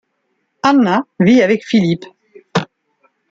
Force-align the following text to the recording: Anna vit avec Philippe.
Anna 0.63 1.05
vit 1.19 1.43
avec 1.43 1.63
Philippe. 1.63 2.05